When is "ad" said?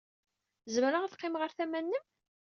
1.03-1.15